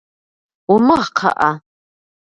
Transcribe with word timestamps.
Умыгъ, 0.73 1.05
кхъыӏэ. 1.15 1.49